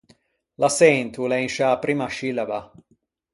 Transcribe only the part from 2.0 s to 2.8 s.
scillaba.